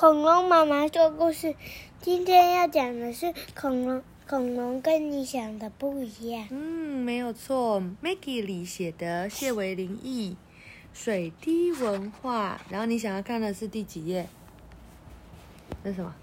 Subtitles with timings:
[0.00, 1.56] 恐龙妈妈说故事，
[2.00, 4.00] 今天要讲的是恐龙。
[4.28, 6.46] 恐龙跟你想的不一样。
[6.52, 7.82] 嗯，没有错。
[8.00, 10.36] Maggie 里写的谢维林译，
[10.92, 12.60] 水滴文化。
[12.70, 14.28] 然后你想要看的是第几页？
[15.82, 16.14] 那什么？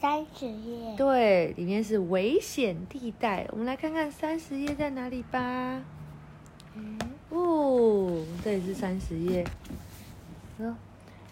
[0.00, 0.96] 三十页。
[0.96, 3.46] 对，里面是危险地带。
[3.52, 5.80] 我们来看看三十页在哪里吧。
[6.74, 6.98] 嗯，
[7.28, 9.46] 哦，这里是三十页。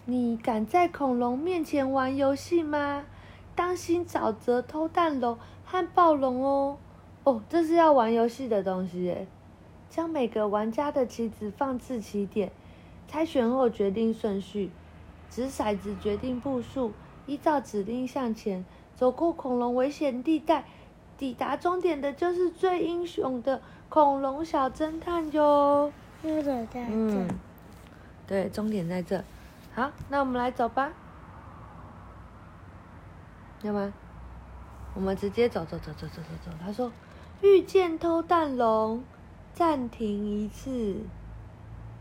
[0.05, 3.05] 你敢在恐龙面前玩游戏吗？
[3.55, 6.77] 当心沼泽偷蛋龙和暴龙哦！
[7.23, 9.27] 哦，这是要玩游戏的东西耶。
[9.89, 12.51] 将每个玩家的棋子放置起点，
[13.07, 14.71] 猜拳后决定顺序，
[15.29, 16.93] 掷骰子决定步数，
[17.27, 20.63] 依照指令向前走过恐龙危险地带，
[21.17, 25.91] 抵达终点的就是最英雄的恐龙小侦探哟。
[26.23, 27.27] 终点在这。
[28.25, 29.23] 对，终点在这。
[29.73, 30.91] 好，那我们来走吧。
[33.63, 33.93] 要吗？
[34.93, 36.51] 我们直接走走走走走走走。
[36.61, 36.91] 他说
[37.41, 39.03] ：“遇见偷蛋龙，
[39.53, 40.97] 暂停一次。”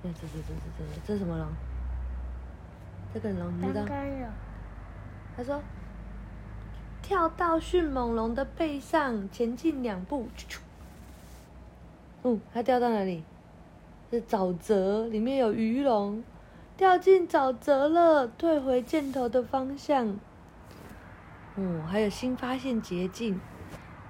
[0.02, 1.46] 这这这这这这这什么龙？
[3.14, 3.84] 这个龙你知道？
[5.36, 5.62] 他说
[7.00, 10.26] ：“跳到迅猛龙的背上，前进两步。”
[12.24, 13.22] 嗯，他掉到哪里？
[14.10, 16.24] 是沼泽，里面有鱼龙，
[16.80, 20.18] 掉进沼泽了，退回箭头的方向。
[21.54, 23.38] 哦，还有新发现捷径，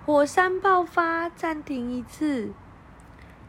[0.06, 2.52] 火山爆发，暂停一次，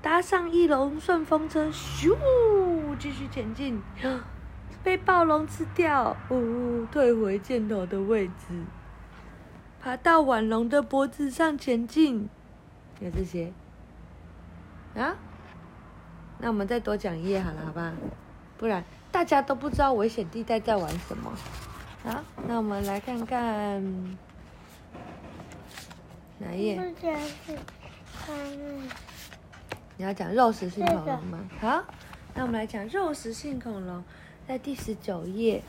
[0.01, 2.17] 搭上翼龙顺风车，咻，
[2.97, 3.79] 继续前进，
[4.81, 8.63] 被暴龙吃掉，哦，退回箭头的位置，
[9.79, 12.27] 爬到腕龙的脖子上前进，
[12.99, 13.53] 有这些，
[14.95, 15.15] 啊，
[16.39, 17.93] 那我们再多讲一页好了，好吧？
[18.57, 21.31] 不然大家都不知道危险地带在玩什么。
[22.03, 24.17] 好，那我们来看看
[26.39, 26.93] 哪一页？
[29.97, 31.39] 你要讲肉食性恐龙吗？
[31.59, 31.83] 好，
[32.33, 34.01] 那我们来讲肉食性恐龙，
[34.47, 35.61] 在第十九页、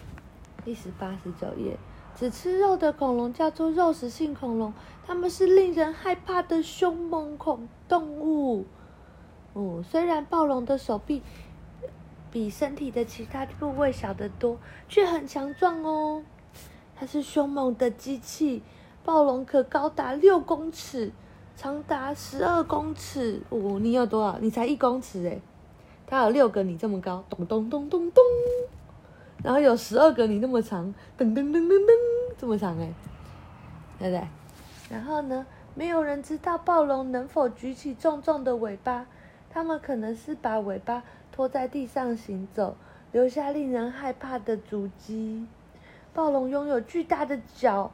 [0.64, 1.76] 第十八、十九页，
[2.16, 4.72] 只吃肉的恐龙叫做肉食性恐龙，
[5.04, 8.64] 它们是令人害怕的凶猛恐动物。
[9.52, 11.22] 哦，虽然暴龙的手臂。
[12.32, 16.24] 比身体的其他部位小得多，却很强壮哦。
[16.96, 18.62] 它是凶猛的机器，
[19.04, 21.12] 暴龙可高达六公尺，
[21.54, 23.42] 长达十二公尺。
[23.50, 24.38] 哦，你有多少？
[24.40, 25.42] 你才一公尺诶
[26.06, 28.24] 它有六个你这么高，咚咚咚咚咚。
[29.44, 31.88] 然后有十二个你那么长，噔噔噔噔噔，
[32.38, 32.94] 这么长诶
[33.98, 34.26] 对不对？
[34.88, 35.44] 然后呢，
[35.74, 39.06] 没有人知道暴龙能否举起重重的尾巴，
[39.52, 41.02] 它们可能是把尾巴。
[41.34, 42.76] 拖在地上行走，
[43.10, 45.46] 留下令人害怕的足迹。
[46.12, 47.90] 暴龙拥有巨大的脚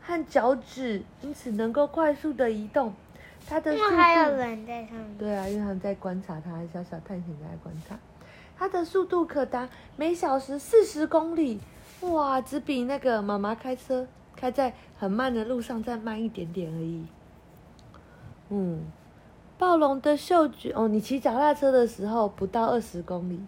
[0.00, 2.92] 和脚趾，因此能够快速的移动。
[3.46, 5.16] 它的速度还有人在上面。
[5.16, 7.96] 对啊，因为他们在观察它，小小探险在观察。
[8.58, 11.60] 它的速度可达每小时四十公里，
[12.00, 17.06] 哇，只比那个妈妈开车开在很慢的路上再慢一点点而已。
[18.48, 18.84] 嗯。
[19.58, 23.40] 暴龙的嗅觉哦，你骑脚踏车的时候不到二十公里，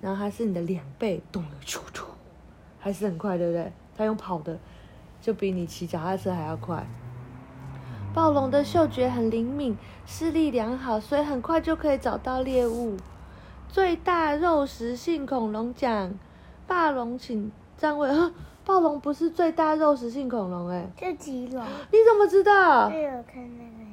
[0.00, 2.06] 然后它是你的两倍，动了突突，
[2.78, 3.72] 还是很快，对不对？
[3.96, 4.56] 它用跑的，
[5.20, 6.86] 就比你骑脚踏车还要快。
[8.14, 9.76] 暴龙的嗅觉很灵敏，
[10.06, 12.96] 视力良好，所以很快就可以找到猎物。
[13.68, 16.14] 最大肉食性恐龙奖，
[16.66, 18.08] 霸龙请站位。
[18.64, 21.64] 暴龙不是最大肉食性恐龙，哎，是棘龙。
[21.90, 22.88] 你怎么知道？
[22.88, 23.87] 没有看那个。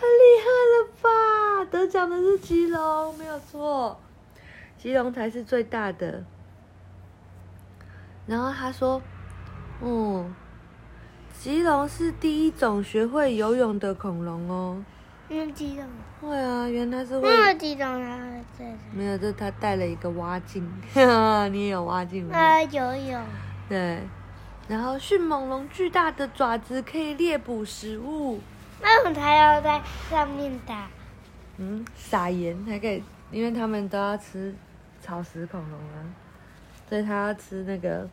[0.00, 1.64] 太厉害了吧！
[1.70, 4.00] 得奖的是棘龙，没有错，
[4.78, 6.24] 棘龙才是最大的。
[8.26, 9.02] 然后他说
[9.82, 10.24] ：“哦，
[11.38, 14.82] 棘龙是第一种学会游泳的恐龙哦。”
[15.28, 15.86] 嗯，棘龙。
[16.22, 17.28] 会啊，原来是会。
[17.28, 18.30] 没有棘龙啊，
[18.94, 20.66] 没有，这他带了一个蛙镜。
[21.52, 22.34] 你也有蛙镜吗？
[22.38, 23.22] 啊，游泳。
[23.68, 24.00] 对。
[24.66, 28.40] 然后迅猛龙巨大的爪子可以猎捕食物。
[28.82, 30.88] 那么他要在上面打，
[31.58, 34.54] 嗯，撒盐才可以，因为他们都要吃
[35.00, 36.04] 草食恐龙啊，
[36.88, 38.08] 所以他要吃那个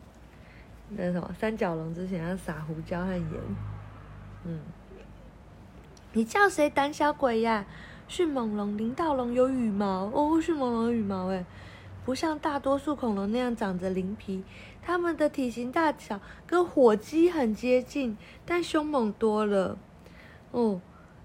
[0.90, 3.30] 那什么三角龙之前要撒胡椒和盐。
[4.44, 4.60] 嗯，
[6.12, 7.64] 你叫谁胆小鬼呀？
[8.06, 11.44] 迅猛龙、林道龙有羽毛哦，迅猛龙有羽毛哎，
[12.04, 14.42] 不像大多数恐龙那样长着鳞皮，
[14.80, 18.16] 它们的体型大小跟火鸡很接近，
[18.46, 19.76] 但凶猛多了。
[20.50, 20.80] 哦，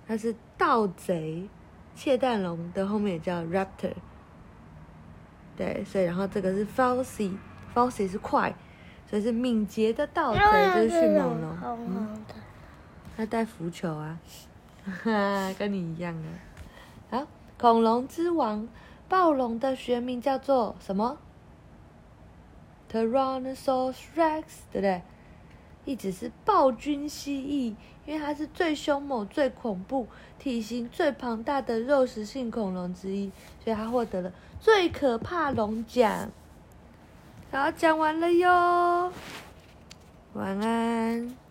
[0.06, 1.49] 它是盗贼，
[1.94, 3.93] 窃蛋龙的后面也叫 raptor。
[5.56, 8.55] 对，所以然后这个是 falsy，falsy 是快，
[9.09, 10.47] 所以是敏捷的盗贼，就
[10.82, 11.56] 是迅猛龙。
[11.56, 12.35] 红红的。
[13.17, 14.19] 它带浮球啊
[14.85, 16.29] 哈， 跟你一样啊。
[17.11, 17.26] 好，
[17.59, 18.69] 恐龙之王，
[19.09, 21.19] 暴龙的学名叫做什么
[22.91, 25.03] ？Tyrannosaurus Rex，对不对？
[25.85, 27.75] 一直是暴君蜥蜴，
[28.07, 30.07] 因为它是最凶猛、最恐怖、
[30.39, 33.33] 体型最庞大的肉食性恐龙之一，
[33.65, 36.31] 所以它获得了最可怕龙奖。
[37.51, 39.13] 好，讲完了哟，
[40.35, 41.48] 晚安。